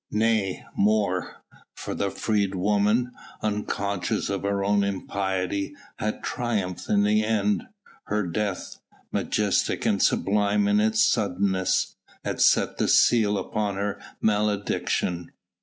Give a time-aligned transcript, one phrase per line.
[0.09, 1.43] Nay, more!
[1.75, 3.11] for the freedwoman,
[3.43, 7.67] unconscious of her own impiety, had triumphed in the end;
[8.05, 8.77] her death
[9.11, 15.33] majestic and sublime in its suddenness had set the seal upon her malediction.